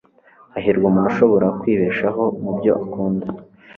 [0.53, 3.25] Hahirwa umuntu ushobora kwibeshaho mu byo akunda.”